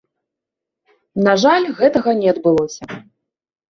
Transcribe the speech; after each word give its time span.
На 1.29 1.37
жаль, 1.43 1.71
гэтага 1.85 2.19
не 2.25 2.37
адбылося. 2.37 2.83